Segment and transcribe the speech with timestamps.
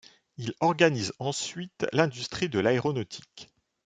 [0.37, 3.51] Il organise ensuite l'industrie de l'aéronautique.